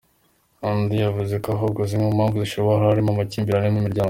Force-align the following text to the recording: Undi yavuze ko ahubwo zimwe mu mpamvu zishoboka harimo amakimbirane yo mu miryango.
Undi 0.69 0.95
yavuze 1.05 1.35
ko 1.43 1.47
ahubwo 1.55 1.81
zimwe 1.89 2.05
mu 2.09 2.17
mpamvu 2.17 2.37
zishoboka 2.43 2.89
harimo 2.91 3.09
amakimbirane 3.11 3.67
yo 3.67 3.75
mu 3.75 3.81
miryango. 3.85 3.99